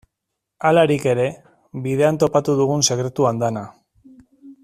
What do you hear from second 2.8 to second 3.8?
sekretu andana.